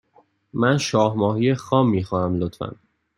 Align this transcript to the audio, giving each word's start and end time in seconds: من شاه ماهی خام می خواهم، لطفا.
من 0.53 0.77
شاه 0.77 1.15
ماهی 1.17 1.55
خام 1.55 1.89
می 1.89 2.03
خواهم، 2.03 2.35
لطفا. 2.35 2.75